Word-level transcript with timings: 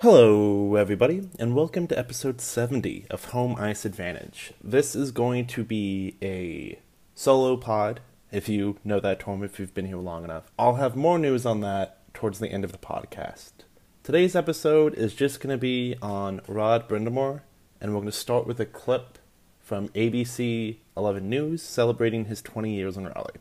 Hello, 0.00 0.76
everybody, 0.76 1.28
and 1.40 1.56
welcome 1.56 1.88
to 1.88 1.98
episode 1.98 2.40
70 2.40 3.06
of 3.10 3.24
Home 3.30 3.56
Ice 3.58 3.84
Advantage. 3.84 4.52
This 4.62 4.94
is 4.94 5.10
going 5.10 5.48
to 5.48 5.64
be 5.64 6.14
a 6.22 6.78
solo 7.16 7.56
pod, 7.56 7.98
if 8.30 8.48
you 8.48 8.78
know 8.84 9.00
that 9.00 9.18
term, 9.18 9.42
if 9.42 9.58
you've 9.58 9.74
been 9.74 9.86
here 9.86 9.96
long 9.96 10.22
enough. 10.22 10.52
I'll 10.56 10.76
have 10.76 10.94
more 10.94 11.18
news 11.18 11.44
on 11.44 11.62
that 11.62 12.14
towards 12.14 12.38
the 12.38 12.46
end 12.46 12.62
of 12.62 12.70
the 12.70 12.78
podcast. 12.78 13.50
Today's 14.04 14.36
episode 14.36 14.94
is 14.94 15.14
just 15.14 15.40
going 15.40 15.50
to 15.50 15.60
be 15.60 15.96
on 16.00 16.42
Rod 16.46 16.88
Brind'Amour, 16.88 17.40
and 17.80 17.90
we're 17.92 17.98
going 17.98 18.06
to 18.06 18.16
start 18.16 18.46
with 18.46 18.60
a 18.60 18.66
clip 18.66 19.18
from 19.58 19.88
ABC 19.88 20.76
11 20.96 21.28
News 21.28 21.60
celebrating 21.60 22.26
his 22.26 22.40
20 22.40 22.72
years 22.72 22.96
in 22.96 23.06
Raleigh. 23.06 23.40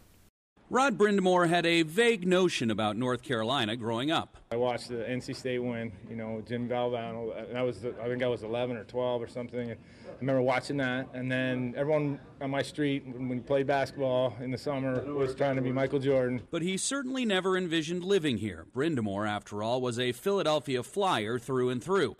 Rod 0.70 0.97
Brind'Amour 0.97 1.47
had 1.47 1.65
a 1.65 1.83
vague 1.83 2.27
notion 2.27 2.70
about 2.70 2.97
North 2.97 3.23
Carolina 3.23 3.77
growing 3.77 4.11
up. 4.11 4.36
I 4.52 4.57
watched 4.57 4.89
the 4.89 4.95
NC 4.95 5.33
State 5.33 5.59
win, 5.59 5.93
you 6.09 6.18
know, 6.18 6.43
Jim 6.45 6.68
Valvano. 6.68 7.38
And 7.38 7.55
that 7.55 7.61
was, 7.61 7.86
I 7.86 8.07
think 8.09 8.21
I 8.21 8.27
was 8.27 8.43
11 8.43 8.75
or 8.75 8.83
12 8.83 9.21
or 9.21 9.28
something. 9.28 9.71
I 9.71 9.78
remember 10.19 10.42
watching 10.42 10.75
that, 10.78 11.07
and 11.14 11.32
then 11.32 11.73
everyone 11.78 12.19
on 12.42 12.50
my 12.50 12.64
street, 12.64 13.06
when 13.06 13.29
we 13.29 13.39
played 13.39 13.65
basketball 13.65 14.36
in 14.42 14.51
the 14.51 14.57
summer, 14.57 15.01
was 15.14 15.33
trying 15.36 15.56
to 15.56 15.61
be 15.61 15.71
Michael 15.71 16.00
Jordan. 16.00 16.42
But 16.51 16.64
he 16.64 16.75
certainly 16.75 17.23
never 17.23 17.56
envisioned 17.56 18.04
living 18.04 18.39
here. 18.39 18.65
Brind'Amour, 18.75 19.25
after 19.25 19.64
all, 19.64 19.79
was 19.79 19.97
a 19.97 20.11
Philadelphia 20.11 20.84
Flyer 20.84 21.39
through 21.39 21.70
and 21.70 21.81
through. 21.81 22.18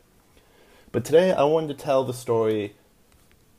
But 0.94 1.04
today 1.04 1.34
I 1.34 1.44
wanted 1.44 1.78
to 1.78 1.84
tell 1.84 2.06
the 2.06 2.14
story 2.14 2.76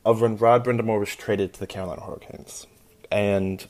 of 0.02 0.22
when 0.22 0.38
Rod 0.38 0.64
Brind'Amour 0.64 1.00
was 1.00 1.14
traded 1.14 1.52
to 1.52 1.60
the 1.60 1.66
Carolina 1.66 2.00
Hurricanes. 2.00 2.66
And 3.10 3.66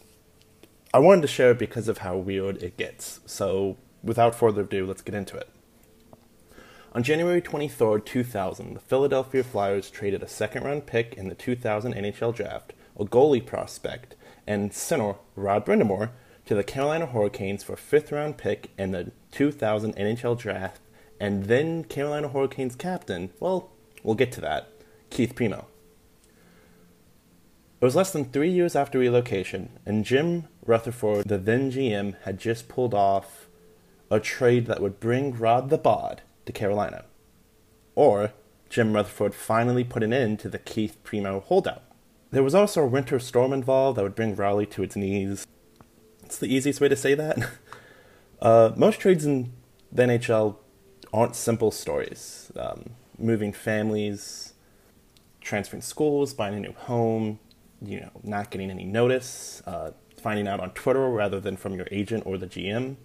I 0.92 1.00
wanted 1.00 1.20
to 1.22 1.28
share 1.28 1.50
it 1.50 1.58
because 1.58 1.88
of 1.88 1.98
how 1.98 2.16
weird 2.16 2.62
it 2.62 2.78
gets. 2.78 3.20
So, 3.26 3.76
without 4.02 4.34
further 4.34 4.62
ado, 4.62 4.86
let's 4.86 5.02
get 5.02 5.14
into 5.14 5.36
it. 5.36 5.50
On 6.92 7.02
January 7.02 7.42
23, 7.42 8.00
2000, 8.00 8.74
the 8.74 8.80
Philadelphia 8.80 9.44
Flyers 9.44 9.90
traded 9.90 10.22
a 10.22 10.28
second 10.28 10.64
round 10.64 10.86
pick 10.86 11.14
in 11.14 11.28
the 11.28 11.34
2000 11.34 11.94
NHL 11.94 12.34
draft, 12.34 12.72
a 12.98 13.04
goalie 13.04 13.44
prospect, 13.44 14.16
and 14.46 14.72
center 14.72 15.16
Rod 15.36 15.66
Brind'Amour 15.66 16.10
to 16.46 16.54
the 16.54 16.64
Carolina 16.64 17.04
Hurricanes 17.04 17.62
for 17.62 17.74
a 17.74 17.76
fifth 17.76 18.10
round 18.10 18.38
pick 18.38 18.70
in 18.78 18.92
the 18.92 19.12
2000 19.32 19.94
NHL 19.94 20.38
draft, 20.38 20.80
and 21.20 21.44
then 21.44 21.84
Carolina 21.84 22.28
Hurricanes 22.28 22.74
captain, 22.74 23.30
well, 23.38 23.70
we'll 24.02 24.14
get 24.14 24.32
to 24.32 24.40
that, 24.40 24.72
Keith 25.10 25.34
Primeau. 25.34 25.66
It 27.80 27.84
was 27.84 27.94
less 27.94 28.12
than 28.12 28.24
three 28.24 28.50
years 28.50 28.74
after 28.74 28.98
relocation, 28.98 29.70
and 29.86 30.04
Jim 30.04 30.48
Rutherford, 30.66 31.28
the 31.28 31.38
then 31.38 31.70
GM, 31.70 32.16
had 32.22 32.40
just 32.40 32.68
pulled 32.68 32.92
off 32.92 33.46
a 34.10 34.18
trade 34.18 34.66
that 34.66 34.82
would 34.82 34.98
bring 34.98 35.38
Rod 35.38 35.70
the 35.70 35.78
Bod 35.78 36.22
to 36.46 36.52
Carolina. 36.52 37.04
Or 37.94 38.32
Jim 38.68 38.94
Rutherford 38.94 39.32
finally 39.32 39.84
put 39.84 40.02
an 40.02 40.12
end 40.12 40.40
to 40.40 40.48
the 40.48 40.58
Keith 40.58 40.96
Primeau 41.04 41.40
holdout. 41.40 41.84
There 42.32 42.42
was 42.42 42.54
also 42.54 42.82
a 42.82 42.86
winter 42.86 43.20
storm 43.20 43.52
involved 43.52 43.96
that 43.96 44.02
would 44.02 44.16
bring 44.16 44.34
Raleigh 44.34 44.66
to 44.66 44.82
its 44.82 44.96
knees. 44.96 45.46
It's 46.24 46.38
the 46.38 46.52
easiest 46.52 46.80
way 46.80 46.88
to 46.88 46.96
say 46.96 47.14
that. 47.14 47.38
Uh, 48.40 48.72
most 48.76 49.00
trades 49.00 49.26
in 49.26 49.52
the 49.90 50.04
NHL 50.04 50.54
aren't 51.12 51.34
simple 51.34 51.72
stories. 51.72 52.52
Um, 52.56 52.90
moving 53.18 53.52
families, 53.52 54.52
transferring 55.40 55.82
schools, 55.82 56.34
buying 56.34 56.54
a 56.54 56.60
new 56.60 56.72
home, 56.72 57.40
you 57.80 58.00
know, 58.00 58.10
not 58.22 58.50
getting 58.50 58.70
any 58.70 58.84
notice, 58.84 59.62
uh, 59.66 59.92
finding 60.20 60.48
out 60.48 60.60
on 60.60 60.70
Twitter 60.70 61.08
rather 61.08 61.40
than 61.40 61.56
from 61.56 61.74
your 61.74 61.86
agent 61.90 62.24
or 62.26 62.38
the 62.38 62.46
GM. 62.46 62.96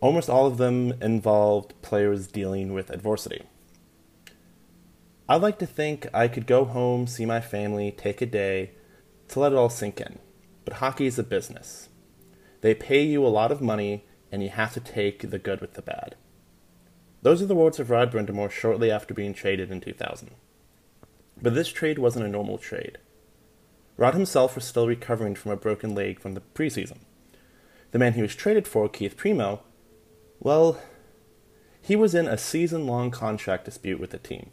Almost 0.00 0.28
all 0.28 0.46
of 0.46 0.58
them 0.58 0.92
involved 1.02 1.74
players 1.82 2.26
dealing 2.26 2.72
with 2.72 2.90
adversity. 2.90 3.42
I'd 5.28 5.42
like 5.42 5.58
to 5.58 5.66
think 5.66 6.06
I 6.14 6.28
could 6.28 6.46
go 6.46 6.64
home, 6.64 7.06
see 7.06 7.26
my 7.26 7.40
family, 7.40 7.90
take 7.90 8.22
a 8.22 8.26
day 8.26 8.72
to 9.28 9.40
let 9.40 9.52
it 9.52 9.56
all 9.56 9.70
sink 9.70 10.00
in. 10.00 10.18
But 10.64 10.74
hockey 10.74 11.06
is 11.06 11.18
a 11.18 11.24
business. 11.24 11.88
They 12.60 12.74
pay 12.74 13.02
you 13.02 13.26
a 13.26 13.28
lot 13.28 13.50
of 13.50 13.60
money, 13.60 14.04
and 14.30 14.42
you 14.42 14.50
have 14.50 14.72
to 14.74 14.80
take 14.80 15.30
the 15.30 15.38
good 15.38 15.60
with 15.60 15.74
the 15.74 15.82
bad. 15.82 16.14
Those 17.22 17.42
are 17.42 17.46
the 17.46 17.56
words 17.56 17.80
of 17.80 17.90
Rod 17.90 18.12
Brind'Amour 18.12 18.50
shortly 18.50 18.90
after 18.90 19.14
being 19.14 19.34
traded 19.34 19.72
in 19.72 19.80
2000. 19.80 20.30
But 21.42 21.54
this 21.54 21.68
trade 21.68 21.98
wasn't 21.98 22.26
a 22.26 22.28
normal 22.28 22.58
trade. 22.58 22.98
Rod 23.96 24.14
himself 24.14 24.54
was 24.54 24.64
still 24.64 24.86
recovering 24.86 25.34
from 25.34 25.52
a 25.52 25.56
broken 25.56 25.94
leg 25.94 26.20
from 26.20 26.34
the 26.34 26.42
preseason. 26.54 26.98
The 27.92 27.98
man 27.98 28.12
he 28.12 28.22
was 28.22 28.34
traded 28.34 28.68
for, 28.68 28.88
Keith 28.88 29.16
Primeau, 29.16 29.60
well, 30.38 30.78
he 31.80 31.96
was 31.96 32.14
in 32.14 32.26
a 32.26 32.36
season 32.36 32.86
long 32.86 33.10
contract 33.10 33.64
dispute 33.64 34.00
with 34.00 34.10
the 34.10 34.18
team. 34.18 34.50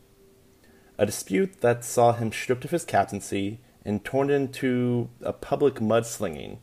A 0.97 1.05
dispute 1.05 1.61
that 1.61 1.83
saw 1.83 2.13
him 2.13 2.31
stripped 2.31 2.63
of 2.63 2.71
his 2.71 2.85
captaincy 2.85 3.59
and 3.83 4.05
torn 4.05 4.29
into 4.29 5.09
a 5.21 5.33
public 5.33 5.75
mudslinging 5.75 6.59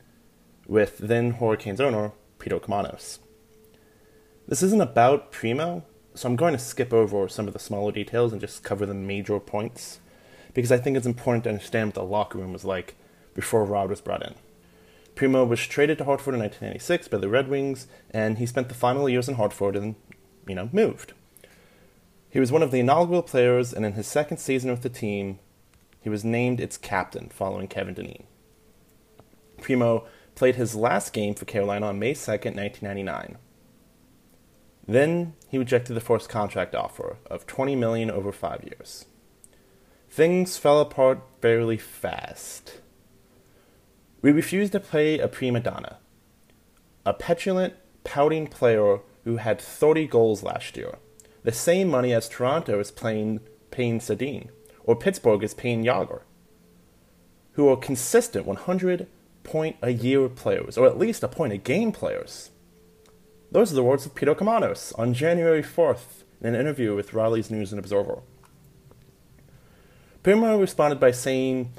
with 0.66 0.98
then 0.98 1.32
Hurricanes 1.32 1.80
owner 1.80 2.12
Peter 2.38 2.58
Karmanos. 2.58 3.18
This 4.46 4.62
isn't 4.62 4.80
about 4.80 5.32
Primeau, 5.32 5.84
so 6.14 6.28
I'm 6.28 6.36
going 6.36 6.52
to 6.52 6.58
skip 6.58 6.92
over 6.92 7.28
some 7.28 7.46
of 7.46 7.52
the 7.52 7.58
smaller 7.58 7.92
details 7.92 8.32
and 8.32 8.40
just 8.40 8.64
cover 8.64 8.86
the 8.86 8.94
major 8.94 9.38
points, 9.38 9.99
because 10.54 10.72
I 10.72 10.78
think 10.78 10.96
it's 10.96 11.06
important 11.06 11.44
to 11.44 11.50
understand 11.50 11.88
what 11.88 11.94
the 11.94 12.04
locker 12.04 12.38
room 12.38 12.52
was 12.52 12.64
like 12.64 12.96
before 13.34 13.64
Rod 13.64 13.90
was 13.90 14.00
brought 14.00 14.24
in. 14.24 14.34
Primeau 15.14 15.44
was 15.44 15.66
traded 15.66 15.98
to 15.98 16.04
Hartford 16.04 16.34
in 16.34 16.40
1996 16.40 17.08
by 17.08 17.18
the 17.18 17.28
Red 17.28 17.48
Wings, 17.48 17.86
and 18.10 18.38
he 18.38 18.46
spent 18.46 18.68
the 18.68 18.74
final 18.74 19.08
years 19.08 19.28
in 19.28 19.34
Hartford 19.34 19.76
and, 19.76 19.94
you 20.46 20.54
know, 20.54 20.70
moved. 20.72 21.12
He 22.30 22.40
was 22.40 22.52
one 22.52 22.62
of 22.62 22.70
the 22.70 22.80
inaugural 22.80 23.22
players, 23.22 23.72
and 23.72 23.84
in 23.84 23.94
his 23.94 24.06
second 24.06 24.38
season 24.38 24.70
with 24.70 24.82
the 24.82 24.88
team, 24.88 25.38
he 26.00 26.08
was 26.08 26.24
named 26.24 26.60
its 26.60 26.78
captain 26.78 27.28
following 27.28 27.68
Kevin 27.68 27.94
Dineen. 27.94 28.24
Primeau 29.60 30.06
played 30.34 30.54
his 30.54 30.74
last 30.74 31.12
game 31.12 31.34
for 31.34 31.44
Carolina 31.44 31.86
on 31.86 31.98
May 31.98 32.14
2nd, 32.14 32.56
1999. 32.56 33.36
Then 34.86 35.34
he 35.48 35.58
rejected 35.58 35.94
the 35.94 36.00
first 36.00 36.28
contract 36.28 36.74
offer 36.74 37.18
of 37.26 37.46
20 37.46 37.76
million 37.76 38.10
over 38.10 38.32
5 38.32 38.64
years. 38.64 39.04
Things 40.10 40.58
fell 40.58 40.80
apart 40.80 41.22
fairly 41.40 41.76
fast. 41.76 42.80
We 44.22 44.32
refused 44.32 44.72
to 44.72 44.80
play 44.80 45.20
a 45.20 45.28
prima 45.28 45.60
donna, 45.60 45.98
a 47.06 47.14
petulant, 47.14 47.74
pouting 48.02 48.48
player 48.48 48.98
who 49.22 49.36
had 49.36 49.60
30 49.60 50.08
goals 50.08 50.42
last 50.42 50.76
year, 50.76 50.98
the 51.44 51.52
same 51.52 51.88
money 51.88 52.12
as 52.12 52.28
Toronto 52.28 52.80
is 52.80 52.90
paying, 52.90 53.38
paying 53.70 54.00
Sundin, 54.00 54.48
or 54.82 54.96
Pittsburgh 54.96 55.44
is 55.44 55.54
paying 55.54 55.84
Jagr, 55.84 56.22
who 57.52 57.68
are 57.68 57.76
consistent 57.76 58.46
100 58.46 59.06
point 59.44 59.76
a 59.80 59.90
year 59.90 60.28
players, 60.28 60.76
or 60.76 60.88
at 60.88 60.98
least 60.98 61.22
a 61.22 61.28
point 61.28 61.52
a 61.52 61.56
game 61.56 61.92
players. 61.92 62.50
Those 63.52 63.70
are 63.70 63.76
the 63.76 63.84
words 63.84 64.06
of 64.06 64.16
Peter 64.16 64.34
Karmanos 64.34 64.92
on 64.98 65.14
January 65.14 65.62
4th 65.62 66.24
in 66.40 66.54
an 66.54 66.60
interview 66.60 66.96
with 66.96 67.14
Raleigh's 67.14 67.50
News 67.50 67.72
and 67.72 67.78
Observer. 67.78 68.22
Primeau 70.22 70.58
responded 70.58 71.00
by 71.00 71.12
saying, 71.12 71.72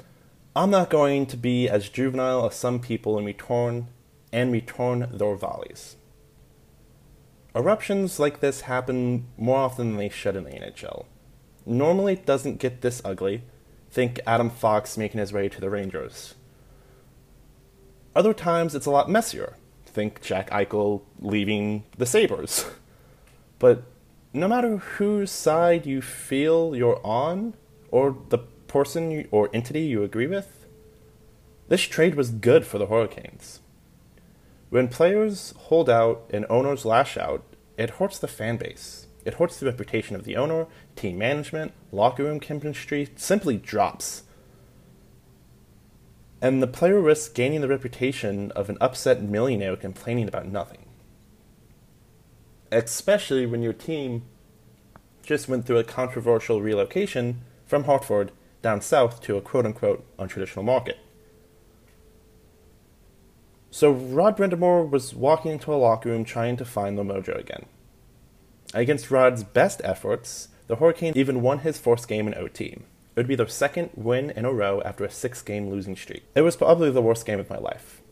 I'm 0.56 0.70
not 0.70 0.90
going 0.90 1.26
to 1.26 1.36
be 1.36 1.68
as 1.68 1.88
juvenile 1.88 2.46
as 2.46 2.56
some 2.56 2.80
people 2.80 3.16
and 3.16 3.26
return 3.26 3.88
and 4.32 4.52
return 4.52 5.08
their 5.12 5.36
volleys. 5.36 5.96
Eruptions 7.54 8.18
like 8.18 8.40
this 8.40 8.62
happen 8.62 9.26
more 9.36 9.58
often 9.58 9.90
than 9.90 9.98
they 9.98 10.08
should 10.08 10.36
in 10.36 10.44
the 10.44 10.50
NHL. 10.50 11.04
Normally 11.64 12.14
it 12.14 12.26
doesn't 12.26 12.58
get 12.58 12.80
this 12.80 13.02
ugly. 13.04 13.42
Think 13.90 14.20
Adam 14.26 14.50
Fox 14.50 14.96
making 14.96 15.20
his 15.20 15.32
way 15.32 15.48
to 15.48 15.60
the 15.60 15.70
Rangers. 15.70 16.34
Other 18.16 18.34
times 18.34 18.74
it's 18.74 18.86
a 18.86 18.90
lot 18.90 19.10
messier. 19.10 19.56
Think 19.86 20.22
Jack 20.22 20.50
Eichel 20.50 21.02
leaving 21.20 21.84
the 21.96 22.06
Sabres. 22.06 22.66
But 23.58 23.84
no 24.32 24.48
matter 24.48 24.78
whose 24.78 25.30
side 25.30 25.86
you 25.86 26.02
feel 26.02 26.74
you're 26.74 27.00
on, 27.06 27.54
or 27.92 28.16
the 28.30 28.38
person 28.38 29.12
you, 29.12 29.28
or 29.30 29.48
entity 29.54 29.82
you 29.82 30.02
agree 30.02 30.26
with, 30.26 30.66
this 31.68 31.82
trade 31.82 32.16
was 32.16 32.30
good 32.30 32.66
for 32.66 32.78
the 32.78 32.86
Hurricanes. 32.86 33.60
When 34.70 34.88
players 34.88 35.54
hold 35.56 35.88
out 35.88 36.28
and 36.30 36.46
owners 36.48 36.84
lash 36.84 37.16
out, 37.16 37.44
it 37.76 37.90
hurts 37.90 38.18
the 38.18 38.26
fan 38.26 38.56
base. 38.56 39.06
It 39.24 39.34
hurts 39.34 39.60
the 39.60 39.66
reputation 39.66 40.16
of 40.16 40.24
the 40.24 40.36
owner, 40.36 40.66
team 40.96 41.18
management, 41.18 41.72
locker 41.92 42.24
room 42.24 42.40
chemistry 42.40 43.10
simply 43.16 43.56
drops. 43.58 44.24
And 46.40 46.62
the 46.62 46.66
player 46.66 47.00
risks 47.00 47.28
gaining 47.28 47.60
the 47.60 47.68
reputation 47.68 48.50
of 48.52 48.68
an 48.68 48.78
upset 48.80 49.22
millionaire 49.22 49.76
complaining 49.76 50.26
about 50.26 50.48
nothing. 50.48 50.86
Especially 52.72 53.46
when 53.46 53.62
your 53.62 53.74
team 53.74 54.22
just 55.22 55.48
went 55.48 55.66
through 55.66 55.78
a 55.78 55.84
controversial 55.84 56.60
relocation 56.60 57.42
from 57.72 57.84
Hartford 57.84 58.32
down 58.60 58.82
south 58.82 59.22
to 59.22 59.38
a 59.38 59.40
quote 59.40 59.64
unquote 59.64 60.04
untraditional 60.18 60.62
market. 60.62 60.98
So 63.70 63.90
Rod 63.90 64.36
Brind'Amour 64.36 64.90
was 64.90 65.14
walking 65.14 65.52
into 65.52 65.72
a 65.72 65.76
locker 65.76 66.10
room 66.10 66.22
trying 66.22 66.58
to 66.58 66.66
find 66.66 66.98
the 66.98 67.02
mojo 67.02 67.34
again. 67.34 67.64
Against 68.74 69.10
Rod's 69.10 69.42
best 69.42 69.80
efforts, 69.84 70.48
the 70.66 70.76
Hurricanes 70.76 71.16
even 71.16 71.40
won 71.40 71.60
his 71.60 71.78
fourth 71.78 72.06
game 72.06 72.26
in 72.26 72.34
OT. 72.34 72.72
It 72.72 72.82
would 73.16 73.26
be 73.26 73.36
their 73.36 73.48
second 73.48 73.88
win 73.94 74.28
in 74.28 74.44
a 74.44 74.52
row 74.52 74.82
after 74.84 75.06
a 75.06 75.10
six 75.10 75.40
game 75.40 75.70
losing 75.70 75.96
streak. 75.96 76.24
It 76.34 76.42
was 76.42 76.56
probably 76.56 76.90
the 76.90 77.00
worst 77.00 77.24
game 77.24 77.40
of 77.40 77.48
my 77.48 77.56
life. 77.56 78.02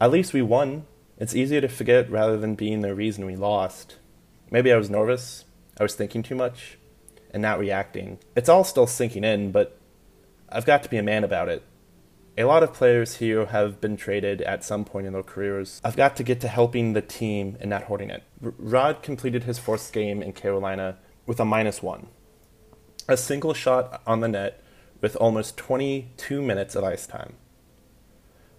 At 0.00 0.10
least 0.10 0.32
we 0.32 0.42
won. 0.42 0.86
It's 1.18 1.36
easier 1.36 1.60
to 1.60 1.68
forget 1.68 2.10
rather 2.10 2.36
than 2.36 2.56
being 2.56 2.80
the 2.80 2.96
reason 2.96 3.26
we 3.26 3.36
lost. 3.36 3.98
Maybe 4.50 4.72
I 4.72 4.76
was 4.76 4.90
nervous, 4.90 5.44
I 5.78 5.84
was 5.84 5.94
thinking 5.94 6.24
too 6.24 6.34
much, 6.34 6.78
and 7.30 7.42
not 7.42 7.58
reacting. 7.58 8.18
It's 8.34 8.48
all 8.48 8.64
still 8.64 8.86
sinking 8.86 9.24
in, 9.24 9.52
but 9.52 9.78
I've 10.48 10.66
got 10.66 10.82
to 10.82 10.88
be 10.88 10.96
a 10.96 11.02
man 11.02 11.24
about 11.24 11.48
it. 11.48 11.62
A 12.38 12.44
lot 12.44 12.62
of 12.62 12.74
players 12.74 13.16
here 13.16 13.46
have 13.46 13.80
been 13.80 13.96
traded 13.96 14.42
at 14.42 14.62
some 14.62 14.84
point 14.84 15.06
in 15.06 15.14
their 15.14 15.22
careers. 15.22 15.80
I've 15.82 15.96
got 15.96 16.16
to 16.16 16.22
get 16.22 16.40
to 16.42 16.48
helping 16.48 16.92
the 16.92 17.00
team 17.00 17.56
and 17.60 17.70
not 17.70 17.84
hoarding 17.84 18.10
it. 18.10 18.24
R- 18.44 18.52
Rod 18.58 19.02
completed 19.02 19.44
his 19.44 19.58
fourth 19.58 19.90
game 19.92 20.22
in 20.22 20.32
Carolina 20.32 20.98
with 21.24 21.40
a 21.40 21.46
minus 21.46 21.82
one. 21.82 22.08
A 23.08 23.16
single 23.16 23.54
shot 23.54 24.02
on 24.06 24.20
the 24.20 24.28
net 24.28 24.62
with 25.00 25.16
almost 25.16 25.56
22 25.56 26.42
minutes 26.42 26.74
of 26.74 26.84
ice 26.84 27.06
time. 27.06 27.34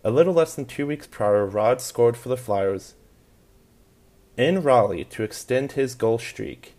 A 0.03 0.09
little 0.09 0.33
less 0.33 0.55
than 0.55 0.65
two 0.65 0.87
weeks 0.87 1.05
prior, 1.05 1.45
Rod 1.45 1.79
scored 1.81 2.17
for 2.17 2.29
the 2.29 2.37
Flyers 2.37 2.95
in 4.37 4.61
Raleigh 4.61 5.03
to 5.05 5.23
extend 5.23 5.73
his 5.73 5.95
goal 5.95 6.17
streak 6.17 6.75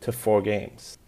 to 0.00 0.12
four 0.12 0.42
games. 0.42 0.98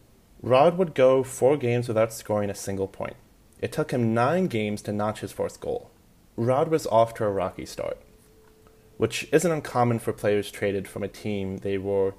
Rod 0.45 0.77
would 0.77 0.95
go 0.95 1.23
four 1.23 1.57
games 1.57 1.89
without 1.89 2.13
scoring 2.13 2.51
a 2.51 2.55
single 2.55 2.87
point. 2.87 3.17
It 3.63 3.73
took 3.73 3.93
him 3.93 4.13
nine 4.13 4.47
games 4.49 4.83
to 4.83 4.93
notch 4.93 5.21
his 5.21 5.33
first 5.33 5.59
goal. 5.59 5.91
Rod 6.37 6.69
was 6.69 6.87
off 6.89 7.15
to 7.15 7.25
a 7.25 7.31
rocky 7.31 7.65
start, 7.65 7.97
which 8.99 9.27
isn't 9.33 9.51
uncommon 9.51 10.01
for 10.01 10.13
players 10.13 10.51
traded 10.51 10.87
from 10.87 11.03
a 11.03 11.09
team 11.09 11.59
they 11.59 11.79
were 11.79 12.13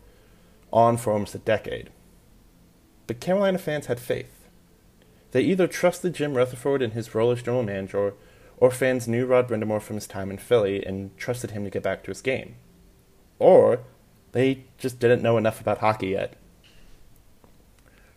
on 0.73 0.97
for 0.97 1.13
almost 1.13 1.35
a 1.35 1.37
decade. 1.37 1.91
But 3.05 3.19
Carolina 3.19 3.59
fans 3.59 3.85
had 3.85 3.99
faith. 3.99 4.47
They 5.29 5.41
either 5.41 5.67
trusted 5.67 6.15
Jim 6.15 6.33
Rutherford 6.33 6.81
and 6.81 6.93
his 6.93 7.13
role 7.13 7.29
as 7.29 7.43
general 7.43 7.61
manager, 7.61 8.15
or 8.57 8.71
fans 8.71 9.07
knew 9.07 9.27
Rod 9.27 9.47
Brind'Amour 9.47 9.83
from 9.83 9.97
his 9.97 10.07
time 10.07 10.31
in 10.31 10.39
Philly 10.39 10.83
and 10.83 11.15
trusted 11.15 11.51
him 11.51 11.63
to 11.63 11.69
get 11.69 11.83
back 11.83 12.03
to 12.03 12.09
his 12.09 12.23
game. 12.23 12.55
Or 13.37 13.81
they 14.31 14.63
just 14.79 14.99
didn't 14.99 15.21
know 15.21 15.37
enough 15.37 15.61
about 15.61 15.77
hockey 15.77 16.07
yet. 16.07 16.33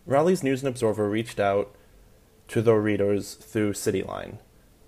Raleigh's 0.08 0.43
News 0.43 0.62
and 0.62 0.70
Observer 0.70 1.10
reached 1.10 1.38
out 1.38 1.76
to 2.49 2.62
their 2.62 2.81
readers 2.81 3.34
through 3.34 3.75
CityLine. 3.75 4.38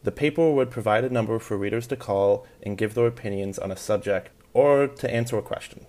The 0.02 0.10
paper 0.10 0.50
would 0.50 0.70
provide 0.70 1.04
a 1.04 1.10
number 1.10 1.38
for 1.38 1.58
readers 1.58 1.86
to 1.88 1.96
call 1.96 2.46
and 2.62 2.78
give 2.78 2.94
their 2.94 3.06
opinions 3.06 3.58
on 3.58 3.70
a 3.70 3.76
subject 3.76 4.30
or 4.54 4.86
to 4.86 5.14
answer 5.14 5.36
a 5.36 5.42
question. 5.42 5.84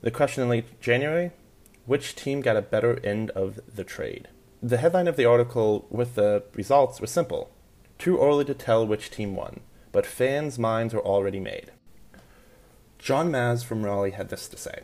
The 0.00 0.12
question 0.12 0.44
in 0.44 0.48
late 0.48 0.80
January 0.80 1.32
which 1.86 2.14
team 2.14 2.40
got 2.40 2.56
a 2.56 2.62
better 2.62 3.04
end 3.04 3.30
of 3.30 3.58
the 3.66 3.82
trade? 3.82 4.28
The 4.62 4.76
headline 4.76 5.08
of 5.08 5.16
the 5.16 5.24
article 5.24 5.84
with 5.90 6.14
the 6.14 6.44
results 6.54 7.00
was 7.00 7.10
simple 7.10 7.50
Too 7.98 8.16
early 8.16 8.44
to 8.44 8.54
tell 8.54 8.86
which 8.86 9.10
team 9.10 9.34
won, 9.34 9.58
but 9.90 10.06
fans' 10.06 10.56
minds 10.56 10.94
were 10.94 11.04
already 11.04 11.40
made. 11.40 11.72
John 13.00 13.32
Maz 13.32 13.64
from 13.64 13.84
Raleigh 13.84 14.12
had 14.12 14.28
this 14.28 14.46
to 14.46 14.56
say 14.56 14.82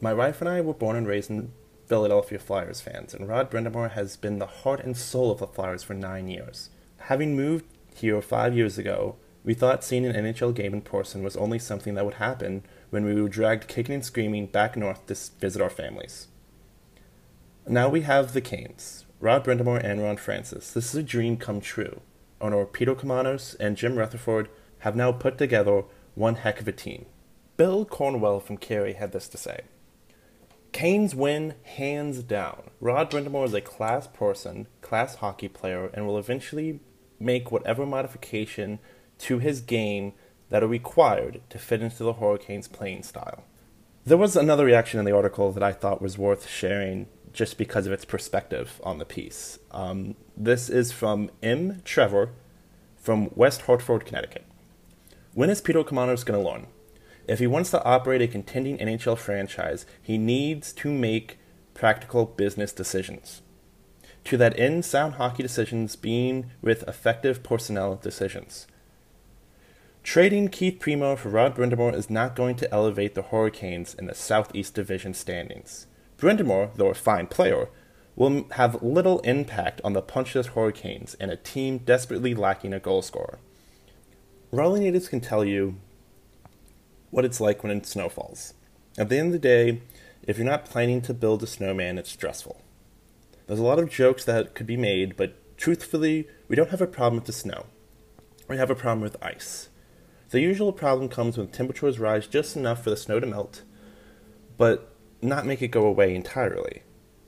My 0.00 0.14
wife 0.14 0.40
and 0.40 0.48
I 0.48 0.62
were 0.62 0.72
born 0.72 0.96
and 0.96 1.06
raised 1.06 1.28
in 1.28 1.52
Philadelphia 1.86 2.38
Flyers 2.38 2.80
fans, 2.80 3.14
and 3.14 3.28
Rod 3.28 3.50
Brind'Amour 3.50 3.92
has 3.92 4.16
been 4.16 4.38
the 4.38 4.46
heart 4.46 4.80
and 4.84 4.96
soul 4.96 5.30
of 5.30 5.38
the 5.38 5.46
Flyers 5.46 5.82
for 5.82 5.94
nine 5.94 6.28
years. 6.28 6.70
Having 6.98 7.36
moved 7.36 7.64
here 7.94 8.20
five 8.20 8.56
years 8.56 8.76
ago, 8.76 9.16
we 9.44 9.54
thought 9.54 9.84
seeing 9.84 10.04
an 10.04 10.14
NHL 10.14 10.54
game 10.54 10.74
in 10.74 10.80
person 10.80 11.22
was 11.22 11.36
only 11.36 11.60
something 11.60 11.94
that 11.94 12.04
would 12.04 12.14
happen 12.14 12.64
when 12.90 13.04
we 13.04 13.20
were 13.20 13.28
dragged 13.28 13.68
kicking 13.68 13.94
and 13.94 14.04
screaming 14.04 14.46
back 14.46 14.76
north 14.76 15.06
to 15.06 15.14
visit 15.38 15.62
our 15.62 15.70
families. 15.70 16.26
Now 17.68 17.88
we 17.88 18.00
have 18.02 18.32
the 18.32 18.40
Canes, 18.40 19.04
Rod 19.20 19.44
Brind'Amour 19.44 19.82
and 19.82 20.02
Ron 20.02 20.16
Francis. 20.16 20.72
This 20.72 20.92
is 20.92 20.96
a 20.96 21.02
dream 21.02 21.36
come 21.36 21.60
true. 21.60 22.00
Owner 22.40 22.64
Peter 22.66 22.94
Karmanos 22.94 23.54
and 23.60 23.76
Jim 23.76 23.96
Rutherford 23.96 24.48
have 24.80 24.96
now 24.96 25.12
put 25.12 25.38
together 25.38 25.84
one 26.16 26.34
heck 26.36 26.60
of 26.60 26.68
a 26.68 26.72
team. 26.72 27.06
Bill 27.56 27.84
Cornwell 27.84 28.40
from 28.40 28.56
Cary 28.56 28.94
had 28.94 29.12
this 29.12 29.28
to 29.28 29.38
say. 29.38 29.60
Canes 30.76 31.14
win 31.14 31.54
hands 31.62 32.22
down. 32.22 32.64
Rod 32.82 33.10
Brind'Amour 33.10 33.46
is 33.46 33.54
a 33.54 33.62
class 33.62 34.06
person, 34.08 34.66
class 34.82 35.14
hockey 35.14 35.48
player, 35.48 35.86
and 35.94 36.06
will 36.06 36.18
eventually 36.18 36.80
make 37.18 37.50
whatever 37.50 37.86
modification 37.86 38.78
to 39.20 39.38
his 39.38 39.62
game 39.62 40.12
that 40.50 40.62
are 40.62 40.68
required 40.68 41.40
to 41.48 41.58
fit 41.58 41.80
into 41.80 42.04
the 42.04 42.12
Hurricanes' 42.12 42.68
playing 42.68 43.04
style. 43.04 43.44
There 44.04 44.18
was 44.18 44.36
another 44.36 44.66
reaction 44.66 45.00
in 45.00 45.06
the 45.06 45.16
article 45.16 45.50
that 45.52 45.62
I 45.62 45.72
thought 45.72 46.02
was 46.02 46.18
worth 46.18 46.46
sharing 46.46 47.06
just 47.32 47.56
because 47.56 47.86
of 47.86 47.92
its 47.94 48.04
perspective 48.04 48.78
on 48.84 48.98
the 48.98 49.06
piece. 49.06 49.58
Um, 49.70 50.14
this 50.36 50.68
is 50.68 50.92
from 50.92 51.30
M. 51.42 51.80
Trevor 51.86 52.32
from 52.98 53.30
West 53.34 53.62
Hartford, 53.62 54.04
Connecticut. 54.04 54.44
When 55.32 55.48
is 55.48 55.62
Peter 55.62 55.82
Karmanos 55.82 56.26
going 56.26 56.38
to 56.38 56.46
learn? 56.46 56.66
If 57.28 57.38
he 57.40 57.46
wants 57.46 57.70
to 57.70 57.84
operate 57.84 58.22
a 58.22 58.28
contending 58.28 58.78
NHL 58.78 59.18
franchise, 59.18 59.84
he 60.00 60.16
needs 60.16 60.72
to 60.74 60.92
make 60.92 61.38
practical 61.74 62.24
business 62.24 62.72
decisions. 62.72 63.42
To 64.24 64.36
that 64.36 64.58
end, 64.58 64.84
sound 64.84 65.14
hockey 65.14 65.42
decisions 65.42 65.96
being 65.96 66.50
with 66.60 66.86
effective 66.88 67.42
personnel 67.42 67.96
decisions. 67.96 68.66
Trading 70.02 70.48
Keith 70.48 70.78
Primeau 70.78 71.16
for 71.16 71.30
Rod 71.30 71.56
Brind'Amour 71.56 71.92
is 71.94 72.08
not 72.08 72.36
going 72.36 72.54
to 72.56 72.72
elevate 72.72 73.14
the 73.16 73.22
Hurricanes 73.22 73.94
in 73.94 74.06
the 74.06 74.14
Southeast 74.14 74.74
Division 74.74 75.14
standings. 75.14 75.88
Brind'Amour, 76.18 76.70
though 76.76 76.90
a 76.90 76.94
fine 76.94 77.26
player, 77.26 77.68
will 78.14 78.46
have 78.52 78.82
little 78.82 79.18
impact 79.20 79.80
on 79.84 79.92
the 79.92 80.02
punchless 80.02 80.48
Hurricanes 80.48 81.14
and 81.20 81.30
a 81.30 81.36
team 81.36 81.78
desperately 81.78 82.34
lacking 82.34 82.72
a 82.72 82.80
goal 82.80 83.02
scorer. 83.02 83.38
Raleigh 84.52 84.80
natives 84.80 85.08
can 85.08 85.20
tell 85.20 85.44
you 85.44 85.76
what 87.16 87.24
it's 87.24 87.40
like 87.40 87.62
when 87.62 87.74
it 87.74 87.86
snow 87.86 88.10
falls. 88.10 88.52
At 88.98 89.08
the 89.08 89.16
end 89.16 89.28
of 89.28 89.32
the 89.32 89.38
day, 89.38 89.80
if 90.24 90.36
you're 90.36 90.44
not 90.44 90.66
planning 90.66 91.00
to 91.00 91.14
build 91.14 91.42
a 91.42 91.46
snowman, 91.46 91.96
it's 91.96 92.12
stressful. 92.12 92.60
There's 93.46 93.58
a 93.58 93.64
lot 93.64 93.78
of 93.78 93.88
jokes 93.88 94.22
that 94.26 94.54
could 94.54 94.66
be 94.66 94.76
made, 94.76 95.16
but 95.16 95.56
truthfully, 95.56 96.28
we 96.46 96.56
don't 96.56 96.68
have 96.68 96.82
a 96.82 96.86
problem 96.86 97.14
with 97.14 97.24
the 97.24 97.32
snow. 97.32 97.64
We 98.48 98.58
have 98.58 98.68
a 98.68 98.74
problem 98.74 99.00
with 99.00 99.16
ice. 99.24 99.70
The 100.28 100.42
usual 100.42 100.74
problem 100.74 101.08
comes 101.08 101.38
when 101.38 101.48
temperatures 101.48 101.98
rise 101.98 102.26
just 102.26 102.54
enough 102.54 102.84
for 102.84 102.90
the 102.90 102.98
snow 102.98 103.18
to 103.18 103.26
melt, 103.26 103.62
but 104.58 104.92
not 105.22 105.46
make 105.46 105.62
it 105.62 105.68
go 105.68 105.86
away 105.86 106.14
entirely. 106.14 106.82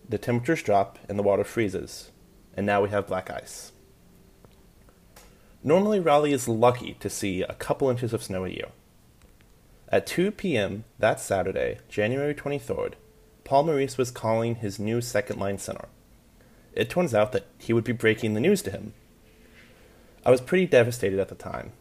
The 0.06 0.19
temperatures 0.19 0.62
drop 0.62 0.99
and 1.08 1.19
the 1.19 1.22
water 1.22 1.44
freezes, 1.44 2.10
and 2.55 2.67
now 2.67 2.82
we 2.82 2.91
have 2.91 3.06
black 3.06 3.31
ice. 3.31 3.72
Normally, 5.65 5.98
Raleigh 5.98 6.34
is 6.34 6.46
lucky 6.46 6.93
to 7.01 7.08
see 7.08 7.41
a 7.41 7.55
couple 7.55 7.89
inches 7.89 8.13
of 8.13 8.22
snow 8.22 8.44
a 8.44 8.51
year. 8.51 8.69
At 9.91 10.07
2 10.07 10.33
p.m. 10.33 10.85
that 10.99 11.19
Saturday, 11.19 11.79
January 11.89 12.35
23rd, 12.35 12.95
Paul 13.45 13.65
Maurice 13.65 13.97
was 13.97 14.11
calling 14.11 14.57
his 14.57 14.79
new 14.79 15.01
second 15.01 15.41
line 15.41 15.57
center. 15.57 15.89
It 16.75 16.91
turns 16.91 17.15
out 17.15 17.33
that 17.33 17.47
he 17.57 17.73
would 17.73 17.85
be 17.85 17.93
breaking 17.93 18.35
the 18.35 18.41
news 18.41 18.61
to 18.63 18.71
him. 18.71 18.93
I 20.27 20.31
was 20.31 20.43
pretty 20.43 20.67
devastated 20.67 21.19
at 21.19 21.29
the 21.29 21.35
time. 21.35 21.73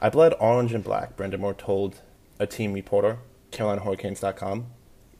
I 0.00 0.10
bled 0.10 0.34
orange 0.40 0.74
and 0.74 0.82
black, 0.82 1.16
Brind'Amour 1.16 1.56
told 1.56 2.00
a 2.40 2.48
team 2.48 2.72
reporter, 2.72 3.18
CarolinaHurricanes.com. 3.52 4.66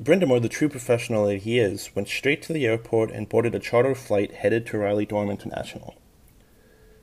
Brind'Amour, 0.02 0.42
the 0.42 0.48
true 0.48 0.68
professional 0.68 1.26
that 1.26 1.42
he 1.42 1.60
is, 1.60 1.94
went 1.94 2.08
straight 2.08 2.42
to 2.42 2.52
the 2.52 2.66
airport 2.66 3.12
and 3.12 3.28
boarded 3.28 3.54
a 3.54 3.60
charter 3.60 3.94
flight 3.94 4.32
headed 4.32 4.66
to 4.66 4.78
Raleigh 4.78 5.06
Durham 5.06 5.30
International. 5.30 5.94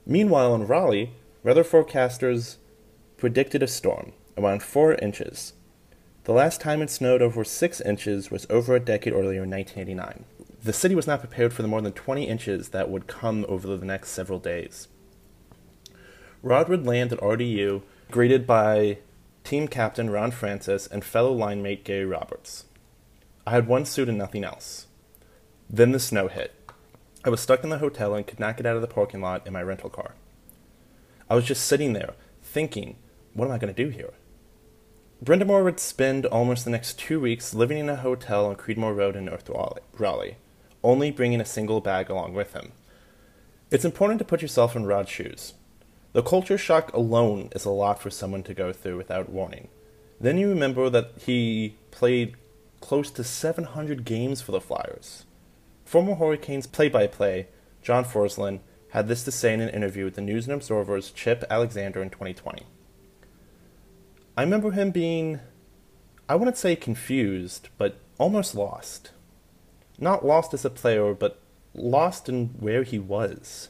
Meanwhile, 0.06 0.54
in 0.54 0.68
Raleigh, 0.68 1.14
weather 1.44 1.64
forecasters 1.64 2.58
predicted 3.16 3.64
a 3.64 3.68
storm, 3.68 4.12
around 4.38 4.64
4 4.64 4.96
inches. 4.96 5.54
The 6.26 6.34
last 6.34 6.62
time 6.62 6.82
it 6.82 6.90
snowed 6.90 7.22
over 7.22 7.44
6 7.44 7.82
inches 7.82 8.32
was 8.32 8.48
over 8.50 8.76
a 8.76 8.80
decade 8.80 9.14
earlier 9.14 9.44
in 9.44 9.50
1989. 9.50 10.26
The 10.64 10.74
city 10.74 10.96
was 10.96 11.08
not 11.08 11.20
prepared 11.20 11.54
for 11.54 11.62
the 11.62 11.68
more 11.68 11.82
than 11.82 11.92
20 11.92 12.24
inches 12.24 12.70
that 12.70 12.90
would 12.90 13.08
come 13.08 13.46
over 13.50 13.76
the 13.76 13.86
next 13.86 14.12
several 14.12 14.40
days. 14.40 14.88
Rod 16.42 16.70
would 16.70 16.86
land 16.86 17.12
at 17.12 17.20
RDU, 17.20 17.82
greeted 18.12 18.48
by 18.48 19.00
team 19.44 19.68
captain 19.68 20.10
Ron 20.10 20.32
Francis 20.32 20.88
and 20.88 21.04
fellow 21.04 21.34
line 21.34 21.62
mate 21.62 21.84
Gary 21.84 22.06
Roberts. 22.06 22.66
I 23.46 23.52
had 23.52 23.68
one 23.68 23.86
suit 23.86 24.08
and 24.08 24.18
nothing 24.18 24.46
else. 24.46 24.88
Then 25.70 25.92
the 25.92 26.00
snow 26.00 26.30
hit. 26.30 26.54
I 27.26 27.30
was 27.30 27.42
stuck 27.42 27.64
in 27.64 27.70
the 27.70 27.80
hotel 27.80 28.14
and 28.14 28.26
could 28.26 28.40
not 28.40 28.56
get 28.56 28.66
out 28.66 28.76
of 28.76 28.82
the 28.82 28.88
parking 28.88 29.22
lot 29.22 29.46
in 29.46 29.54
my 29.54 29.62
rental 29.64 29.90
car. 29.90 30.16
I 31.30 31.36
was 31.36 31.46
just 31.46 31.66
sitting 31.66 31.94
there, 31.94 32.14
thinking, 32.42 32.96
what 33.34 33.46
am 33.46 33.52
I 33.52 33.58
going 33.58 33.74
to 33.74 33.84
do 33.84 33.90
here? 33.90 34.14
Brind'Amour 35.24 35.64
would 35.64 35.80
spend 35.80 36.26
almost 36.26 36.66
the 36.66 36.72
next 36.72 37.00
two 37.00 37.18
weeks 37.18 37.54
living 37.54 37.78
in 37.78 37.88
a 37.88 37.96
hotel 37.96 38.48
on 38.48 38.58
Creedmoor 38.58 38.94
Road 38.94 39.16
in 39.16 39.24
North 39.24 39.50
Raleigh, 39.98 40.36
only 40.84 41.12
bringing 41.12 41.40
a 41.40 41.46
single 41.46 41.80
bag 41.80 42.10
along 42.10 42.34
with 42.34 42.52
him. 42.52 42.74
It's 43.72 43.86
important 43.86 44.20
to 44.20 44.26
put 44.26 44.42
yourself 44.42 44.76
in 44.76 44.86
Rod's 44.86 45.10
shoes. 45.10 45.54
The 46.12 46.24
culture 46.24 46.58
shock 46.58 46.92
alone 46.92 47.48
is 47.56 47.64
a 47.64 47.70
lot 47.70 48.02
for 48.02 48.10
someone 48.10 48.44
to 48.44 48.54
go 48.54 48.74
through 48.74 48.98
without 48.98 49.30
warning. 49.30 49.70
Then 50.20 50.38
you 50.38 50.50
remember 50.50 50.90
that 50.90 51.14
he 51.26 51.78
played 51.90 52.36
close 52.82 53.10
to 53.12 53.24
700 53.24 54.04
games 54.04 54.42
for 54.42 54.52
the 54.52 54.60
Flyers. 54.60 55.24
Former 55.86 56.16
Hurricanes 56.16 56.68
play 56.68 56.90
by 56.90 57.08
play, 57.08 57.48
John 57.82 58.04
Forslund, 58.04 58.60
had 58.90 59.08
this 59.08 59.24
to 59.24 59.32
say 59.32 59.54
in 59.54 59.62
an 59.62 59.70
interview 59.70 60.04
with 60.04 60.16
the 60.16 60.22
News 60.22 60.48
and 60.48 60.54
Observer's 60.54 61.12
Chip 61.12 61.46
Alexander 61.50 62.02
in 62.02 62.10
2020. 62.10 62.64
I 64.36 64.42
remember 64.42 64.72
him 64.72 64.92
being, 64.92 65.40
I 66.28 66.36
wouldn't 66.36 66.58
say 66.58 66.76
confused, 66.76 67.70
but 67.78 67.98
almost 68.18 68.56
lost. 68.56 69.12
Not 70.00 70.26
lost 70.26 70.54
as 70.54 70.66
a 70.66 70.70
player, 70.70 71.14
but 71.14 71.40
lost 71.76 72.28
in 72.30 72.48
where 72.60 72.84
he 72.84 72.98
was. 72.98 73.70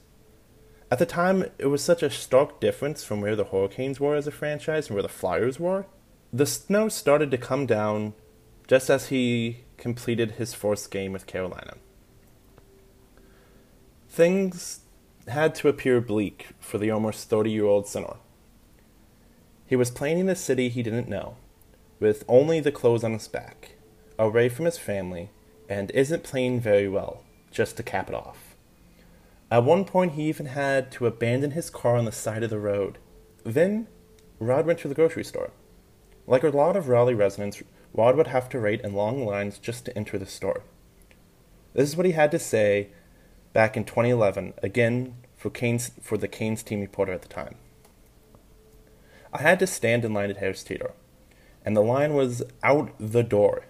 At 0.89 0.99
the 0.99 1.05
time, 1.05 1.45
it 1.57 1.65
was 1.65 1.83
such 1.83 2.03
a 2.03 2.09
stark 2.09 2.59
difference 2.59 3.03
from 3.03 3.19
where 3.19 3.35
the 3.35 3.45
Hurricanes 3.45 3.99
were 3.99 4.15
as 4.15 4.27
a 4.27 4.31
franchise 4.31 4.87
and 4.87 4.95
where 4.95 5.03
the 5.03 5.09
Flyers 5.09 5.59
were. 5.59 5.85
The 6.31 6.45
snow 6.45 6.87
started 6.87 7.31
to 7.31 7.37
come 7.37 7.65
down 7.65 8.13
just 8.67 8.89
as 8.89 9.07
he 9.07 9.65
completed 9.77 10.31
his 10.31 10.53
first 10.53 10.91
game 10.91 11.11
with 11.11 11.27
Carolina. 11.27 11.75
Things 14.07 14.81
had 15.27 15.55
to 15.55 15.67
appear 15.67 15.99
bleak 15.99 16.49
for 16.59 16.77
the 16.77 16.91
almost 16.91 17.29
30 17.29 17.51
year 17.51 17.65
old 17.65 17.87
center. 17.87 18.15
He 19.73 19.75
was 19.75 19.89
playing 19.89 20.19
in 20.19 20.29
a 20.29 20.35
city 20.35 20.69
he 20.69 20.83
didn't 20.83 21.09
know, 21.09 21.35
with 21.99 22.23
only 22.27 22.59
the 22.59 22.71
clothes 22.71 23.03
on 23.03 23.13
his 23.13 23.27
back, 23.27 23.71
away 24.19 24.47
from 24.47 24.65
his 24.65 24.77
family, 24.77 25.31
and 25.67 25.89
isn't 25.95 26.21
playing 26.21 26.59
very 26.59 26.87
well, 26.87 27.23
just 27.49 27.77
to 27.77 27.81
cap 27.81 28.07
it 28.07 28.13
off. 28.13 28.55
At 29.49 29.63
one 29.63 29.83
point, 29.83 30.11
he 30.11 30.29
even 30.29 30.45
had 30.45 30.91
to 30.91 31.07
abandon 31.07 31.49
his 31.49 31.71
car 31.71 31.95
on 31.95 32.05
the 32.05 32.11
side 32.11 32.43
of 32.43 32.51
the 32.51 32.59
road. 32.59 32.99
Then, 33.43 33.87
Rod 34.37 34.67
went 34.67 34.77
to 34.81 34.87
the 34.87 34.93
grocery 34.93 35.23
store. 35.23 35.49
Like 36.27 36.43
a 36.43 36.49
lot 36.49 36.77
of 36.77 36.87
Raleigh 36.87 37.15
residents, 37.15 37.63
Rod 37.95 38.15
would 38.15 38.27
have 38.27 38.49
to 38.49 38.61
wait 38.61 38.81
in 38.81 38.93
long 38.93 39.25
lines 39.25 39.57
just 39.57 39.85
to 39.85 39.97
enter 39.97 40.19
the 40.19 40.27
store. 40.27 40.61
This 41.73 41.89
is 41.89 41.97
what 41.97 42.05
he 42.05 42.11
had 42.11 42.29
to 42.29 42.37
say 42.37 42.89
back 43.53 43.75
in 43.75 43.85
2011, 43.85 44.53
again 44.61 45.15
for, 45.35 45.49
for 45.99 46.19
the 46.19 46.27
Canes 46.27 46.61
team 46.61 46.79
reporter 46.79 47.11
at 47.13 47.23
the 47.23 47.27
time. 47.27 47.55
I 49.33 49.41
had 49.41 49.57
to 49.59 49.67
stand 49.67 50.05
in 50.05 50.13
line 50.13 50.29
at 50.29 50.37
Harris 50.37 50.63
Teeter, 50.63 50.91
and 51.65 51.75
the 51.75 51.81
line 51.81 52.13
was 52.13 52.43
out 52.61 52.91
the 52.99 53.23
door. 53.23 53.65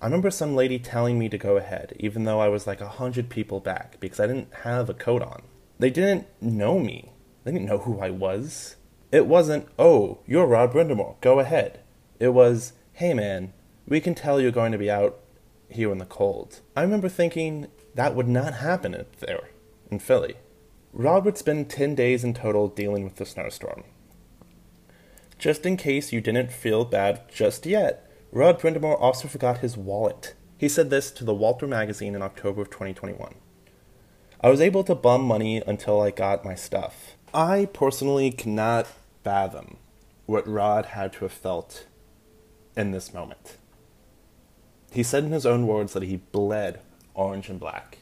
I 0.00 0.06
remember 0.06 0.30
some 0.30 0.56
lady 0.56 0.78
telling 0.78 1.18
me 1.18 1.28
to 1.28 1.36
go 1.36 1.58
ahead, 1.58 1.94
even 2.00 2.24
though 2.24 2.40
I 2.40 2.48
was 2.48 2.66
like 2.66 2.80
a 2.80 2.88
hundred 2.88 3.28
people 3.28 3.60
back, 3.60 4.00
because 4.00 4.18
I 4.18 4.26
didn't 4.26 4.52
have 4.62 4.88
a 4.88 4.94
coat 4.94 5.20
on. 5.20 5.42
They 5.78 5.90
didn't 5.90 6.26
know 6.40 6.78
me. 6.78 7.12
They 7.44 7.52
didn't 7.52 7.68
know 7.68 7.78
who 7.78 8.00
I 8.00 8.08
was. 8.08 8.76
It 9.12 9.26
wasn't, 9.26 9.68
oh, 9.78 10.20
you're 10.26 10.46
Rod 10.46 10.72
Brind'Amour, 10.72 11.20
go 11.20 11.38
ahead. 11.38 11.80
It 12.18 12.28
was, 12.28 12.72
hey 12.94 13.12
man, 13.12 13.52
we 13.86 14.00
can 14.00 14.14
tell 14.14 14.40
you're 14.40 14.50
going 14.50 14.72
to 14.72 14.78
be 14.78 14.90
out 14.90 15.20
here 15.68 15.92
in 15.92 15.98
the 15.98 16.06
cold. 16.06 16.60
I 16.74 16.80
remember 16.80 17.10
thinking 17.10 17.68
that 17.94 18.14
would 18.14 18.28
not 18.28 18.54
happen 18.54 19.04
there, 19.20 19.50
in 19.90 19.98
Philly. 19.98 20.36
Rod 20.94 21.26
would 21.26 21.36
spend 21.36 21.68
10 21.68 21.94
days 21.94 22.24
in 22.24 22.32
total 22.32 22.68
dealing 22.68 23.04
with 23.04 23.16
the 23.16 23.26
snowstorm. 23.26 23.84
Just 25.44 25.66
in 25.66 25.76
case 25.76 26.10
you 26.10 26.22
didn't 26.22 26.50
feel 26.50 26.86
bad 26.86 27.28
just 27.28 27.66
yet, 27.66 28.10
Rod 28.32 28.58
Brind'Amour 28.58 28.98
also 28.98 29.28
forgot 29.28 29.58
his 29.58 29.76
wallet. 29.76 30.32
He 30.56 30.70
said 30.70 30.88
this 30.88 31.10
to 31.10 31.22
the 31.22 31.34
Walter 31.34 31.66
magazine 31.66 32.14
in 32.14 32.22
October 32.22 32.62
of 32.62 32.70
2021. 32.70 33.34
I 34.40 34.48
was 34.48 34.62
able 34.62 34.82
to 34.84 34.94
bum 34.94 35.22
money 35.22 35.62
until 35.66 36.00
I 36.00 36.12
got 36.12 36.46
my 36.46 36.54
stuff. 36.54 37.18
I 37.34 37.66
personally 37.66 38.30
cannot 38.30 38.86
fathom 39.22 39.76
what 40.24 40.48
Rod 40.48 40.86
had 40.86 41.12
to 41.12 41.26
have 41.26 41.32
felt 41.32 41.88
in 42.74 42.92
this 42.92 43.12
moment. 43.12 43.58
He 44.92 45.02
said 45.02 45.24
in 45.24 45.32
his 45.32 45.44
own 45.44 45.66
words 45.66 45.92
that 45.92 46.04
he 46.04 46.16
bled 46.16 46.80
orange 47.12 47.50
and 47.50 47.60
black. 47.60 47.98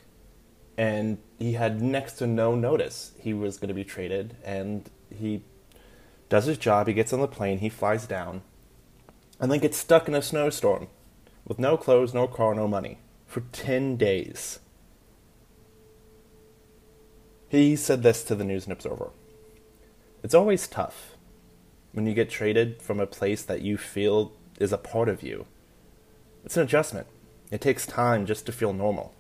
And 0.79 1.19
he 1.41 1.55
had 1.55 1.83
next 1.83 2.13
to 2.19 2.27
no 2.29 2.55
notice 2.55 3.15
he 3.19 3.35
was 3.35 3.59
going 3.59 3.67
to 3.67 3.75
be 3.75 3.83
traded, 3.83 4.37
and 4.45 4.89
he 5.11 5.43
does 6.33 6.47
his 6.47 6.57
job, 6.57 6.87
he 6.87 6.95
gets 6.95 7.13
on 7.13 7.21
the 7.21 7.29
plane, 7.29 7.59
he 7.59 7.69
flies 7.69 8.07
down, 8.07 8.41
and 9.39 9.53
then 9.53 9.59
gets 9.59 9.77
stuck 9.77 10.09
in 10.09 10.15
a 10.15 10.23
snowstorm 10.23 10.89
with 11.47 11.59
no 11.59 11.77
clothes, 11.77 12.15
no 12.15 12.27
car, 12.27 12.55
no 12.55 12.67
money 12.67 12.97
for 13.27 13.43
10 13.53 13.99
days. 13.99 14.59
He 17.51 17.77
said 17.77 18.03
this 18.03 18.25
to 18.25 18.35
the 18.35 18.45
News 18.45 18.65
and 18.65 18.73
Observer. 18.73 19.11
It's 20.23 20.33
always 20.33 20.67
tough 20.67 21.19
when 21.93 22.07
you 22.07 22.15
get 22.15 22.31
traded 22.31 22.81
from 22.81 22.99
a 22.99 23.07
place 23.07 23.43
that 23.43 23.61
you 23.61 23.77
feel 23.77 24.33
is 24.59 24.73
a 24.73 24.79
part 24.79 25.11
of 25.11 25.23
you. 25.23 25.45
It's 26.47 26.57
an 26.57 26.63
adjustment. 26.63 27.09
It 27.51 27.61
takes 27.61 27.85
time 27.85 28.25
just 28.25 28.47
to 28.47 28.53
feel 28.53 28.73
normal. 28.73 29.13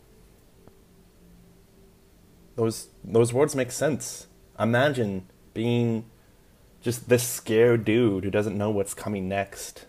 Those 2.57 2.89
those 3.05 3.35
words 3.35 3.55
make 3.55 3.71
sense. 3.71 4.29
Imagine 4.59 5.27
being 5.53 6.07
just 6.83 7.09
this 7.09 7.27
scared 7.27 7.85
dude 7.85 8.25
who 8.25 8.31
doesn't 8.31 8.59
know 8.59 8.71
what's 8.71 8.93
coming 8.93 9.29
next. 9.29 9.87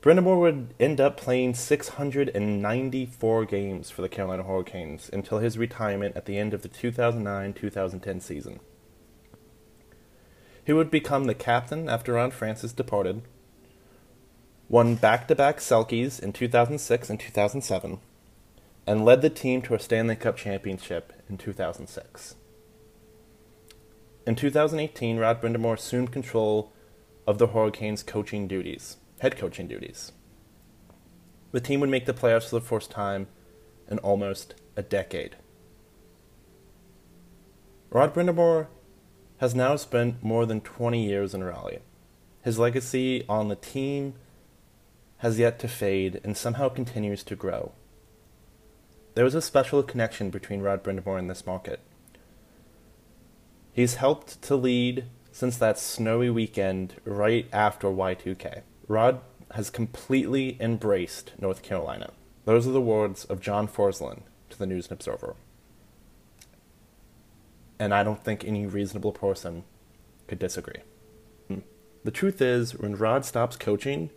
Brind'Amour 0.00 0.40
would 0.40 0.74
end 0.80 1.00
up 1.00 1.16
playing 1.16 1.54
694 1.54 3.44
games 3.44 3.90
for 3.90 4.02
the 4.02 4.08
Carolina 4.08 4.42
Hurricanes 4.42 5.08
until 5.12 5.38
his 5.38 5.56
retirement 5.56 6.16
at 6.16 6.24
the 6.24 6.38
end 6.38 6.52
of 6.52 6.62
the 6.62 6.68
2009 6.68 7.52
2010 7.52 8.20
season. 8.20 8.58
He 10.64 10.72
would 10.72 10.90
become 10.90 11.24
the 11.24 11.34
captain 11.34 11.88
after 11.88 12.14
Ron 12.14 12.32
Francis 12.32 12.72
departed, 12.72 13.22
won 14.68 14.96
back 14.96 15.28
to 15.28 15.36
back 15.36 15.58
Selkes 15.58 16.20
in 16.20 16.32
2006 16.32 17.10
and 17.10 17.20
2007, 17.20 18.00
and 18.86 19.04
led 19.04 19.22
the 19.22 19.30
team 19.30 19.62
to 19.62 19.74
a 19.74 19.78
Stanley 19.78 20.16
Cup 20.16 20.36
championship 20.36 21.12
in 21.28 21.38
2006. 21.38 22.36
In 24.26 24.36
2018, 24.36 25.18
Rod 25.18 25.40
Brind'Amour 25.40 25.74
assumed 25.74 26.12
control 26.12 26.72
of 27.26 27.38
the 27.38 27.48
Hurricanes' 27.48 28.02
coaching 28.02 28.46
duties 28.46 28.96
head 29.22 29.36
coaching 29.36 29.68
duties. 29.68 30.10
The 31.52 31.60
team 31.60 31.78
would 31.78 31.90
make 31.90 32.06
the 32.06 32.12
playoffs 32.12 32.48
for 32.48 32.56
the 32.56 32.66
first 32.66 32.90
time 32.90 33.28
in 33.88 33.98
almost 33.98 34.56
a 34.74 34.82
decade. 34.82 35.36
Rod 37.88 38.12
Brind'Amour 38.12 38.66
has 39.38 39.54
now 39.54 39.76
spent 39.76 40.24
more 40.24 40.44
than 40.44 40.60
20 40.60 41.06
years 41.06 41.34
in 41.34 41.44
Raleigh. 41.44 41.78
His 42.42 42.58
legacy 42.58 43.24
on 43.28 43.46
the 43.46 43.54
team 43.54 44.14
has 45.18 45.38
yet 45.38 45.60
to 45.60 45.68
fade 45.68 46.20
and 46.24 46.36
somehow 46.36 46.68
continues 46.68 47.22
to 47.22 47.36
grow. 47.36 47.70
There 49.14 49.26
is 49.26 49.36
a 49.36 49.42
special 49.42 49.84
connection 49.84 50.30
between 50.30 50.62
Rod 50.62 50.82
Brind'Amour 50.82 51.16
and 51.16 51.30
this 51.30 51.46
market. 51.46 51.78
He's 53.72 53.94
helped 53.94 54.42
to 54.42 54.56
lead 54.56 55.06
since 55.30 55.56
that 55.56 55.78
snowy 55.78 56.28
weekend 56.28 56.94
right 57.04 57.48
after 57.52 57.88
Y2K. 57.88 58.62
Rod 58.86 59.20
has 59.52 59.70
completely 59.70 60.58
embraced 60.60 61.32
North 61.38 61.62
Carolina. 61.62 62.10
Those 62.44 62.66
are 62.66 62.72
the 62.72 62.82
words 62.82 63.24
of 63.24 63.40
John 63.40 63.66
Forslund 63.66 64.22
to 64.50 64.58
the 64.58 64.66
News 64.66 64.86
and 64.86 64.92
Observer. 64.92 65.36
And 67.78 67.94
I 67.94 68.02
don't 68.02 68.22
think 68.22 68.44
any 68.44 68.66
reasonable 68.66 69.12
person 69.12 69.64
could 70.26 70.38
disagree. 70.38 70.82
Hmm. 71.48 71.60
The 72.04 72.10
truth 72.10 72.42
is, 72.42 72.78
when 72.78 72.96
Rod 72.96 73.24
stops 73.24 73.56
coaching, 73.56 74.10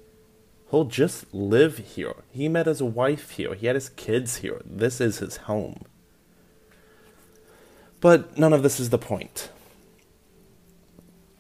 he'll 0.70 0.86
just 0.86 1.34
live 1.34 1.78
here. 1.78 2.16
He 2.32 2.50
met 2.50 2.66
his 2.66 2.84
wife 2.84 3.32
here, 3.32 3.54
he 3.54 3.68
had 3.68 3.76
his 3.76 3.90
kids 3.90 4.38
here. 4.38 4.62
This 4.66 5.00
is 5.00 5.20
his 5.20 5.38
home. 5.38 5.84
But 8.06 8.38
none 8.38 8.54
of 8.54 8.62
this 8.62 8.80
is 8.80 8.92
the 8.92 9.00
point. 9.00 9.50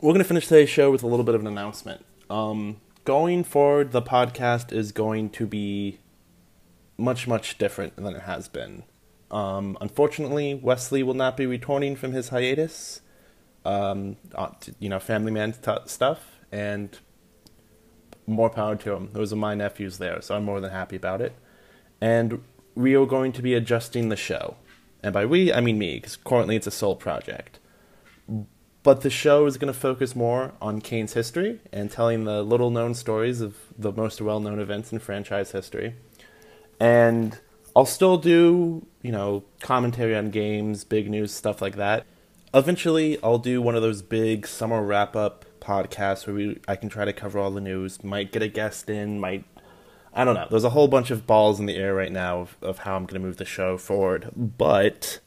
We're 0.01 0.13
going 0.13 0.24
to 0.24 0.27
finish 0.27 0.48
today's 0.48 0.67
show 0.67 0.89
with 0.89 1.03
a 1.03 1.07
little 1.07 1.24
bit 1.24 1.36
of 1.36 1.41
an 1.41 1.45
announcement. 1.45 2.03
Um, 2.27 2.77
going 3.03 3.43
forward, 3.43 3.91
the 3.91 4.01
podcast 4.01 4.74
is 4.74 4.91
going 4.91 5.29
to 5.29 5.45
be 5.45 6.00
much, 6.98 7.27
much 7.27 7.60
different 7.60 7.98
than 7.98 8.15
it 8.15 8.24
has 8.24 8.48
been. 8.48 8.81
Um, 9.29 9.77
unfortunately, 9.79 10.55
Wesley 10.55 11.03
will 11.03 11.13
not 11.13 11.38
be 11.38 11.45
returning 11.45 11.95
from 11.95 12.13
his 12.13 12.29
hiatus. 12.29 13.01
Um, 13.63 14.17
uh, 14.34 14.50
you 14.79 14.89
know, 14.89 15.00
family 15.00 15.31
man 15.31 15.51
t- 15.51 15.72
stuff, 15.86 16.39
and 16.51 16.98
more 18.25 18.50
power 18.50 18.75
to 18.75 18.93
him. 18.93 19.12
Those 19.13 19.31
are 19.31 19.36
my 19.36 19.53
nephews 19.53 20.00
there, 20.00 20.19
so 20.19 20.36
I'm 20.36 20.45
more 20.45 20.60
than 20.60 20.72
happy 20.72 20.95
about 20.95 21.22
it. 21.22 21.34
And 22.01 22.41
we 22.74 22.95
are 22.95 23.05
going 23.05 23.34
to 23.34 23.43
be 23.43 23.53
adjusting 23.53 24.10
the 24.10 24.15
show. 24.15 24.55
And 25.05 25.13
by 25.13 25.24
we, 25.24 25.53
I 25.53 25.62
mean 25.62 25.77
me, 25.77 25.97
because 25.97 26.15
currently 26.15 26.55
it's 26.55 26.65
a 26.65 26.71
sole 26.71 26.95
project. 26.95 27.59
But 28.81 29.01
the 29.01 29.12
show 29.12 29.45
is 29.45 29.55
going 29.57 29.71
to 29.71 29.79
focus 29.79 30.15
more 30.15 30.53
on 30.59 30.81
Canes' 30.81 31.13
history 31.13 31.59
and 31.71 31.91
telling 31.91 32.24
the 32.24 32.41
little 32.41 32.71
known 32.71 32.95
stories 32.95 33.39
of 33.39 33.55
the 33.77 33.91
most 33.91 34.19
well 34.19 34.39
known 34.39 34.59
events 34.59 34.91
in 34.91 34.97
franchise 34.97 35.51
history. 35.51 35.93
And 36.79 37.39
I'll 37.75 37.85
still 37.85 38.17
do, 38.17 38.88
you 39.03 39.12
know, 39.12 39.43
commentary 39.59 40.15
on 40.15 40.31
games, 40.31 40.83
big 40.83 41.07
news, 41.07 41.31
stuff 41.31 41.62
like 41.62 41.75
that. 41.75 42.07
Eventually, 42.51 43.19
I'll 43.21 43.38
do 43.38 43.62
one 43.62 43.75
of 43.75 43.83
those 43.83 44.01
big 44.01 44.47
summer 44.47 44.81
wrap 44.81 45.15
up 45.15 45.45
podcasts 45.59 46.25
where 46.25 46.35
we, 46.35 46.59
I 46.67 46.75
can 46.75 46.89
try 46.89 47.05
to 47.05 47.13
cover 47.13 47.38
all 47.38 47.51
the 47.51 47.62
news. 47.62 48.03
Might 48.03 48.31
get 48.31 48.41
a 48.41 48.47
guest 48.47 48.89
in, 48.89 49.19
might 49.19 49.45
I 50.15 50.24
don't 50.24 50.36
know. 50.36 50.48
There's 50.50 50.63
a 50.63 50.69
whole 50.69 50.88
bunch 50.88 51.12
of 51.12 51.27
balls 51.27 51.60
in 51.60 51.65
the 51.65 51.75
air 51.75 51.93
right 51.93 52.12
now 52.12 52.39
of, 52.39 52.57
of 52.62 52.79
how 52.79 52.95
I'm 52.95 53.05
going 53.05 53.22
to 53.22 53.27
move 53.27 53.36
the 53.36 53.43
show 53.43 53.77
forward, 53.77 54.29
but 54.34 55.19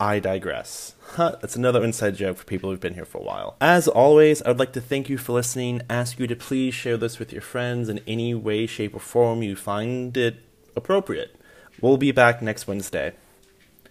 I 0.00 0.18
digress. 0.18 0.96
Huh, 1.12 1.36
that's 1.40 1.54
another 1.54 1.84
inside 1.84 2.16
joke 2.16 2.38
for 2.38 2.44
people 2.44 2.70
who've 2.70 2.80
been 2.80 2.94
here 2.94 3.04
for 3.04 3.18
a 3.18 3.24
while. 3.24 3.56
As 3.60 3.86
always, 3.86 4.42
I 4.42 4.48
would 4.48 4.58
like 4.58 4.72
to 4.72 4.80
thank 4.80 5.08
you 5.08 5.16
for 5.16 5.32
listening, 5.32 5.82
ask 5.88 6.18
you 6.18 6.26
to 6.26 6.34
please 6.34 6.74
share 6.74 6.96
this 6.96 7.20
with 7.20 7.32
your 7.32 7.40
friends 7.40 7.88
in 7.88 8.00
any 8.06 8.34
way, 8.34 8.66
shape, 8.66 8.96
or 8.96 9.00
form 9.00 9.42
you 9.44 9.54
find 9.54 10.16
it 10.16 10.40
appropriate. 10.74 11.36
We'll 11.80 11.98
be 11.98 12.10
back 12.10 12.42
next 12.42 12.66
Wednesday. 12.66 13.12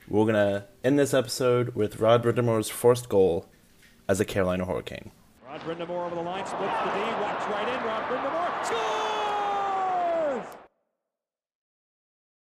We're 0.09 0.25
going 0.25 0.35
to 0.35 0.65
end 0.83 0.99
this 0.99 1.13
episode 1.13 1.75
with 1.75 2.01
Rod 2.01 2.23
Brind'Amour's 2.23 2.69
first 2.69 3.07
goal 3.07 3.47
as 4.09 4.19
a 4.19 4.25
Carolina 4.25 4.65
Hurricane. 4.65 5.11
Rod 5.45 5.61
Brind'Amour 5.61 6.05
over 6.07 6.15
the 6.15 6.21
line, 6.21 6.45
splits 6.45 6.73
the 6.83 6.91
D, 6.91 6.99
walks 7.21 7.45
right 7.45 7.67
in. 7.67 7.85
Rod 7.85 8.03
Brind'Amour 8.09 8.46
scores! 8.46 8.46